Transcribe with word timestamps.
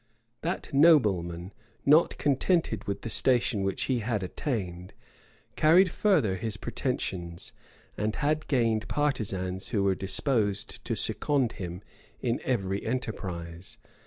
That 0.41 0.73
nobleman, 0.73 1.53
not 1.85 2.17
contented 2.17 2.85
with 2.85 3.03
the 3.03 3.09
station 3.11 3.61
which 3.61 3.83
he 3.83 3.99
had 3.99 4.23
attained, 4.23 4.93
carried 5.55 5.91
further 5.91 6.37
his 6.37 6.57
pretensions, 6.57 7.53
and 7.99 8.15
had 8.15 8.47
gained 8.47 8.87
partisans 8.87 9.67
who 9.69 9.83
were 9.83 9.93
disposed 9.93 10.83
to 10.85 10.95
second 10.95 11.51
him 11.51 11.83
in 12.19 12.41
every 12.43 12.83
enterprise. 12.83 13.77